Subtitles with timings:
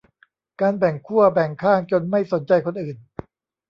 [0.61, 2.97] การแบ่งขั้วแบ่งข้างจนไม่สนใจคนอื่น